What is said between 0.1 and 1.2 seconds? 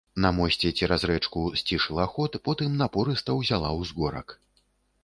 На мосце цераз